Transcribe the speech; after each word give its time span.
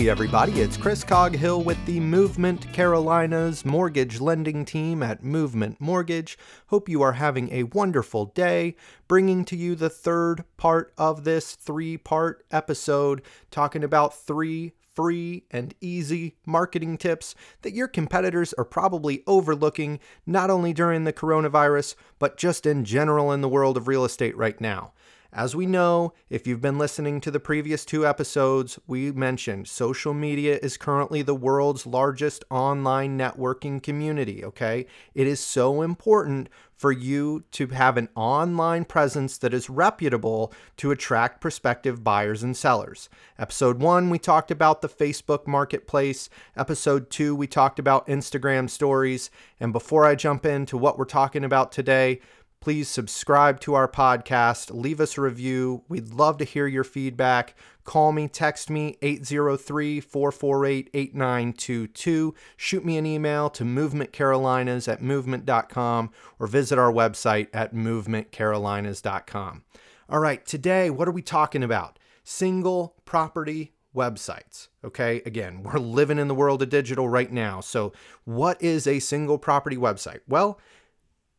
Hey, 0.00 0.08
everybody, 0.08 0.62
it's 0.62 0.78
Chris 0.78 1.04
Coghill 1.04 1.62
with 1.62 1.76
the 1.84 2.00
Movement 2.00 2.72
Carolinas 2.72 3.66
mortgage 3.66 4.18
lending 4.18 4.64
team 4.64 5.02
at 5.02 5.22
Movement 5.22 5.78
Mortgage. 5.78 6.38
Hope 6.68 6.88
you 6.88 7.02
are 7.02 7.12
having 7.12 7.52
a 7.52 7.64
wonderful 7.64 8.24
day, 8.24 8.76
bringing 9.08 9.44
to 9.44 9.54
you 9.54 9.74
the 9.74 9.90
third 9.90 10.44
part 10.56 10.94
of 10.96 11.24
this 11.24 11.54
three 11.54 11.98
part 11.98 12.46
episode 12.50 13.20
talking 13.50 13.84
about 13.84 14.14
three 14.14 14.72
free 14.94 15.44
and 15.50 15.74
easy 15.82 16.36
marketing 16.46 16.96
tips 16.96 17.34
that 17.60 17.74
your 17.74 17.86
competitors 17.86 18.54
are 18.54 18.64
probably 18.64 19.22
overlooking 19.26 20.00
not 20.24 20.48
only 20.48 20.72
during 20.72 21.04
the 21.04 21.12
coronavirus, 21.12 21.94
but 22.18 22.38
just 22.38 22.64
in 22.64 22.86
general 22.86 23.32
in 23.32 23.42
the 23.42 23.50
world 23.50 23.76
of 23.76 23.86
real 23.86 24.06
estate 24.06 24.34
right 24.34 24.62
now. 24.62 24.92
As 25.32 25.54
we 25.54 25.64
know, 25.64 26.12
if 26.28 26.46
you've 26.46 26.60
been 26.60 26.78
listening 26.78 27.20
to 27.20 27.30
the 27.30 27.38
previous 27.38 27.84
two 27.84 28.04
episodes, 28.04 28.80
we 28.88 29.12
mentioned 29.12 29.68
social 29.68 30.12
media 30.12 30.58
is 30.60 30.76
currently 30.76 31.22
the 31.22 31.36
world's 31.36 31.86
largest 31.86 32.44
online 32.50 33.16
networking 33.16 33.80
community, 33.80 34.44
okay? 34.44 34.86
It 35.14 35.28
is 35.28 35.38
so 35.38 35.82
important 35.82 36.48
for 36.76 36.90
you 36.90 37.44
to 37.52 37.68
have 37.68 37.96
an 37.96 38.08
online 38.16 38.84
presence 38.84 39.36
that 39.38 39.54
is 39.54 39.70
reputable 39.70 40.52
to 40.78 40.90
attract 40.90 41.40
prospective 41.40 42.02
buyers 42.02 42.42
and 42.42 42.56
sellers. 42.56 43.08
Episode 43.38 43.80
one, 43.80 44.10
we 44.10 44.18
talked 44.18 44.50
about 44.50 44.80
the 44.80 44.88
Facebook 44.88 45.46
marketplace. 45.46 46.28
Episode 46.56 47.10
two, 47.10 47.36
we 47.36 47.46
talked 47.46 47.78
about 47.78 48.06
Instagram 48.08 48.68
stories. 48.68 49.30
And 49.60 49.74
before 49.74 50.06
I 50.06 50.14
jump 50.14 50.44
into 50.44 50.78
what 50.78 50.98
we're 50.98 51.04
talking 51.04 51.44
about 51.44 51.70
today, 51.70 52.20
Please 52.60 52.90
subscribe 52.90 53.58
to 53.60 53.72
our 53.72 53.88
podcast, 53.88 54.70
leave 54.70 55.00
us 55.00 55.16
a 55.16 55.22
review. 55.22 55.82
We'd 55.88 56.12
love 56.12 56.36
to 56.36 56.44
hear 56.44 56.66
your 56.66 56.84
feedback. 56.84 57.54
Call 57.84 58.12
me, 58.12 58.28
text 58.28 58.68
me 58.68 58.98
803 59.00 59.98
448 60.00 60.90
8922. 60.92 62.34
Shoot 62.58 62.84
me 62.84 62.98
an 62.98 63.06
email 63.06 63.48
to 63.48 63.64
movementcarolinas 63.64 64.92
at 64.92 65.00
movement.com 65.00 66.10
or 66.38 66.46
visit 66.46 66.78
our 66.78 66.92
website 66.92 67.48
at 67.54 67.74
movementcarolinas.com. 67.74 69.64
All 70.10 70.20
right, 70.20 70.44
today, 70.44 70.90
what 70.90 71.08
are 71.08 71.12
we 71.12 71.22
talking 71.22 71.62
about? 71.62 71.98
Single 72.24 72.94
property 73.06 73.72
websites. 73.96 74.68
Okay, 74.84 75.22
again, 75.24 75.62
we're 75.62 75.78
living 75.78 76.18
in 76.18 76.28
the 76.28 76.34
world 76.34 76.60
of 76.60 76.68
digital 76.68 77.08
right 77.08 77.32
now. 77.32 77.60
So, 77.60 77.94
what 78.24 78.60
is 78.62 78.86
a 78.86 78.98
single 78.98 79.38
property 79.38 79.76
website? 79.76 80.20
Well, 80.28 80.60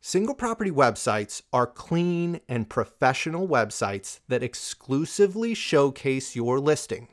Single 0.04 0.34
property 0.34 0.72
websites 0.72 1.44
are 1.54 1.68
clean 1.68 2.42
and 2.50 2.68
professional 2.68 3.48
websites 3.48 4.20
that 4.28 4.42
exclusively 4.42 5.54
showcase 5.54 6.36
your 6.36 6.60
listing. 6.60 7.10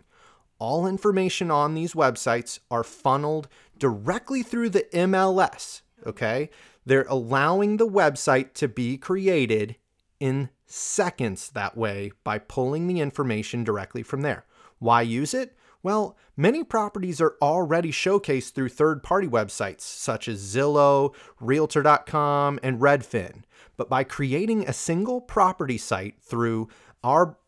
All 0.59 0.87
information 0.87 1.51
on 1.51 1.75
these 1.75 1.93
websites 1.93 2.61
are 2.71 2.83
funneled 2.83 3.47
directly 3.79 4.43
through 4.43 4.71
the 4.71 4.87
MLS, 4.95 5.83
okay? 6.07 6.49
They're 6.87 7.05
allowing 7.11 7.77
the 7.77 7.87
website 7.87 8.55
to 8.55 8.69
be 8.69 8.97
created 8.97 9.77
in 10.19 10.49
seconds 10.65 11.51
that 11.51 11.77
way 11.77 12.13
by 12.25 12.39
pulling 12.39 12.87
the 12.87 13.01
information 13.01 13.65
directly 13.65 14.03
from 14.03 14.23
there. 14.23 14.47
Why 14.79 15.03
use 15.03 15.35
it? 15.35 15.55
Well, 15.83 16.17
many 16.37 16.65
properties 16.65 17.21
are 17.21 17.37
already 17.41 17.93
showcased 17.93 18.53
through 18.53 18.71
third 18.71 19.03
party 19.03 19.29
websites 19.29 19.83
such 19.83 20.29
as 20.29 20.43
Zillow, 20.43 21.15
Realtor.com, 21.41 22.59
and 22.63 22.81
Redfin. 22.81 23.43
But 23.77 23.89
by 23.89 24.03
creating 24.05 24.67
a 24.67 24.73
single 24.73 25.21
property 25.21 25.79
site 25.79 26.21
through 26.21 26.69
our 27.05 27.39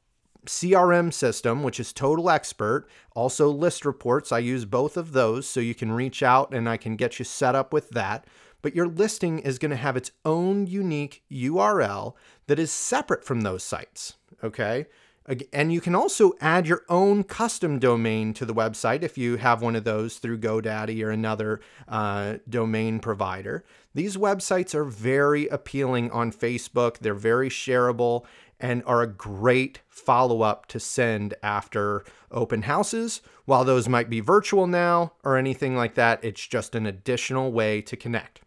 CRM 0.46 1.12
system, 1.12 1.62
which 1.62 1.80
is 1.80 1.92
Total 1.92 2.30
Expert, 2.30 2.88
also 3.14 3.50
List 3.50 3.84
Reports, 3.84 4.32
I 4.32 4.38
use 4.38 4.64
both 4.64 4.96
of 4.96 5.12
those 5.12 5.48
so 5.48 5.60
you 5.60 5.74
can 5.74 5.92
reach 5.92 6.22
out 6.22 6.54
and 6.54 6.69
I 6.69 6.76
can 6.76 6.96
get 6.96 7.19
you 7.19 7.24
set 7.24 7.54
up 7.54 7.72
with 7.72 7.90
that. 7.90 8.26
But 8.62 8.76
your 8.76 8.86
listing 8.86 9.38
is 9.40 9.58
going 9.58 9.70
to 9.70 9.76
have 9.76 9.96
its 9.96 10.12
own 10.24 10.66
unique 10.66 11.22
URL 11.32 12.14
that 12.46 12.58
is 12.58 12.70
separate 12.70 13.24
from 13.24 13.40
those 13.40 13.64
sites. 13.64 14.14
Okay. 14.44 14.86
And 15.52 15.72
you 15.72 15.80
can 15.80 15.94
also 15.94 16.32
add 16.41 16.66
your 16.66 16.82
own 16.88 17.22
custom 17.22 17.78
domain 17.78 18.34
to 18.34 18.44
the 18.44 18.54
website 18.54 19.02
if 19.02 19.16
you 19.16 19.36
have 19.36 19.62
one 19.62 19.76
of 19.76 19.84
those 19.84 20.18
through 20.18 20.38
GoDaddy 20.38 21.04
or 21.04 21.10
another 21.10 21.60
uh, 21.86 22.38
domain 22.48 22.98
provider. 22.98 23.64
These 23.94 24.16
websites 24.16 24.74
are 24.74 24.84
very 24.84 25.46
appealing 25.48 26.10
on 26.10 26.32
Facebook, 26.32 26.98
they're 26.98 27.14
very 27.14 27.48
shareable 27.48 28.24
and 28.58 28.82
are 28.86 29.02
a 29.02 29.06
great 29.06 29.80
follow 29.88 30.42
up 30.42 30.66
to 30.66 30.78
send 30.78 31.34
after 31.42 32.04
open 32.30 32.62
houses. 32.62 33.22
While 33.46 33.64
those 33.64 33.88
might 33.88 34.10
be 34.10 34.20
virtual 34.20 34.66
now 34.66 35.12
or 35.24 35.36
anything 35.36 35.76
like 35.76 35.94
that, 35.94 36.22
it's 36.22 36.46
just 36.46 36.74
an 36.74 36.86
additional 36.86 37.52
way 37.52 37.80
to 37.82 37.96
connect. 37.96 38.42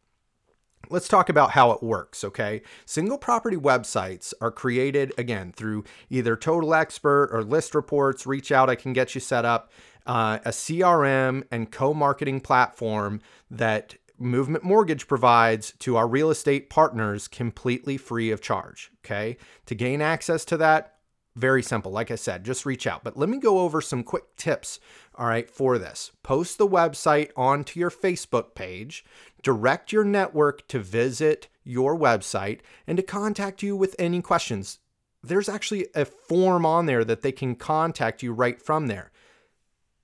Let's 0.90 1.08
talk 1.08 1.30
about 1.30 1.52
how 1.52 1.72
it 1.72 1.82
works, 1.82 2.24
okay? 2.24 2.62
Single 2.86 3.18
property 3.18 3.58
websites 3.58 4.34
are 4.42 4.52
created 4.52 5.14
again 5.18 5.52
through 5.52 5.86
either 6.10 6.36
Total 6.36 6.74
Expert 6.74 7.30
or 7.32 7.44
List 7.44 7.74
Reports. 7.74 8.28
Reach 8.28 8.52
out, 8.52 8.70
I 8.70 8.76
can 8.76 8.94
get 8.94 9.16
you 9.16 9.22
set 9.22 9.46
up. 9.46 9.72
Uh, 10.06 10.40
a 10.44 10.50
CRM 10.50 11.44
and 11.50 11.72
co 11.72 11.94
marketing 11.94 12.42
platform 12.42 13.22
that 13.50 13.96
Movement 14.20 14.64
Mortgage 14.64 15.08
provides 15.08 15.74
to 15.80 15.96
our 15.96 16.08
real 16.08 16.30
estate 16.30 16.70
partners 16.70 17.28
completely 17.28 17.98
free 17.98 18.30
of 18.32 18.42
charge. 18.42 18.92
Okay. 19.04 19.38
To 19.66 19.76
gain 19.76 20.02
access 20.02 20.46
to 20.46 20.58
that, 20.58 20.93
very 21.36 21.64
simple. 21.64 21.92
Like 21.92 22.12
I 22.12 22.16
said, 22.16 22.44
just 22.44 22.66
reach 22.66 22.86
out. 22.86 23.04
But 23.04 23.18
let 23.18 23.30
me 23.30 23.38
go 23.38 23.60
over 23.60 23.82
some 23.82 24.04
quick 24.04 24.36
tips, 24.38 24.80
all 25.16 25.28
right, 25.28 25.50
for 25.50 25.78
this. 25.78 26.12
Post 26.22 26.58
the 26.58 26.68
website 26.68 27.32
onto 27.36 27.80
your 27.80 27.90
Facebook 27.90 28.54
page, 28.56 29.04
direct 29.42 29.92
your 29.92 30.04
network 30.04 30.68
to 30.68 30.80
visit 30.80 31.48
your 31.64 31.98
website 31.98 32.60
and 32.86 32.98
to 32.98 33.04
contact 33.04 33.64
you 33.64 33.76
with 33.76 33.96
any 33.98 34.22
questions. 34.22 34.80
There's 35.24 35.50
actually 35.50 35.88
a 35.96 36.06
form 36.06 36.66
on 36.66 36.86
there 36.86 37.06
that 37.06 37.22
they 37.22 37.32
can 37.32 37.56
contact 37.56 38.22
you 38.22 38.34
right 38.34 38.62
from 38.62 38.88
there. 38.88 39.12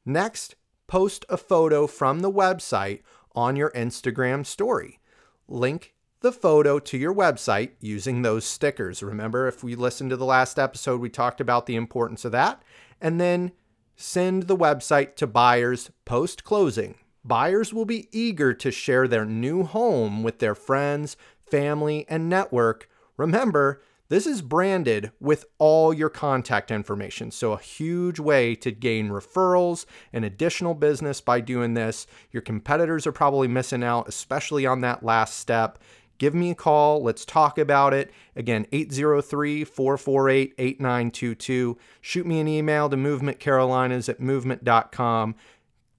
Next, 0.05 0.55
post 0.87 1.25
a 1.29 1.37
photo 1.37 1.85
from 1.85 2.21
the 2.21 2.31
website 2.31 3.01
on 3.35 3.55
your 3.55 3.69
Instagram 3.71 4.45
story. 4.45 4.99
Link 5.47 5.93
the 6.21 6.31
photo 6.31 6.79
to 6.79 6.97
your 6.97 7.13
website 7.13 7.71
using 7.79 8.21
those 8.21 8.45
stickers. 8.45 9.01
Remember, 9.01 9.47
if 9.47 9.63
we 9.63 9.75
listened 9.75 10.09
to 10.09 10.17
the 10.17 10.25
last 10.25 10.59
episode, 10.59 10.99
we 10.99 11.09
talked 11.09 11.39
about 11.39 11.65
the 11.65 11.75
importance 11.75 12.25
of 12.25 12.31
that. 12.33 12.61
And 12.99 13.19
then 13.19 13.51
send 13.95 14.43
the 14.43 14.57
website 14.57 15.15
to 15.15 15.27
buyers 15.27 15.91
post 16.05 16.43
closing. 16.43 16.95
Buyers 17.23 17.73
will 17.73 17.85
be 17.85 18.07
eager 18.11 18.53
to 18.53 18.71
share 18.71 19.07
their 19.07 19.25
new 19.25 19.63
home 19.63 20.23
with 20.23 20.39
their 20.39 20.55
friends, 20.55 21.15
family, 21.39 22.05
and 22.09 22.29
network. 22.29 22.89
Remember, 23.17 23.81
this 24.09 24.25
is 24.25 24.41
branded 24.41 25.11
with 25.19 25.45
all 25.59 25.93
your 25.93 26.09
contact 26.09 26.71
information. 26.71 27.29
So, 27.29 27.53
a 27.53 27.59
huge 27.59 28.19
way 28.19 28.55
to 28.55 28.71
gain 28.71 29.09
referrals 29.09 29.85
and 30.11 30.25
additional 30.25 30.73
business 30.73 31.21
by 31.21 31.41
doing 31.41 31.75
this. 31.75 32.07
Your 32.31 32.41
competitors 32.41 33.05
are 33.05 33.11
probably 33.11 33.47
missing 33.47 33.83
out, 33.83 34.07
especially 34.07 34.65
on 34.65 34.81
that 34.81 35.03
last 35.03 35.37
step 35.37 35.77
give 36.19 36.35
me 36.35 36.51
a 36.51 36.55
call. 36.55 37.01
Let's 37.01 37.25
talk 37.25 37.57
about 37.57 37.93
it. 37.93 38.11
Again, 38.35 38.67
803 38.71 39.63
448 39.63 40.53
8922. 40.57 41.77
Shoot 42.01 42.25
me 42.27 42.39
an 42.39 42.47
email 42.47 42.89
to 42.89 42.95
movementcarolinas 42.95 44.07
at 44.07 44.19
movement.com. 44.19 45.35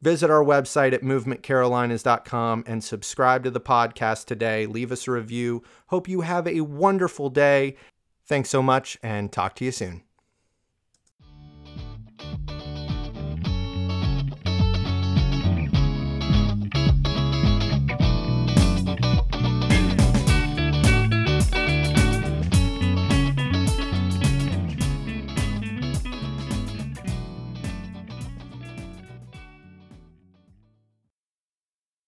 Visit 0.03 0.31
our 0.31 0.44
website 0.44 0.94
at 0.94 1.02
movementcarolinas.com 1.02 2.64
and 2.67 2.82
subscribe 2.82 3.44
to 3.44 3.50
the 3.50 3.61
podcast 3.61 4.26
today. 4.26 4.67
Leave 4.67 4.93
us 4.93 5.06
a 5.06 5.11
review. 5.11 5.62
Hope 5.88 6.08
you 6.08 6.22
have 6.22 6.46
a 6.46 6.62
wonderful 6.62 7.28
day. 7.28 7.76
Thanks 8.26 8.49
so 8.49 8.62
much 8.62 8.96
and 9.02 9.31
talk 9.31 9.56
to 9.56 9.64
you 9.64 9.72
soon. 9.72 10.02